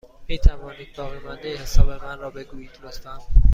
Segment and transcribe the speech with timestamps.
[0.27, 3.17] می توانید باقیمانده حساب من را بگویید، لطفا؟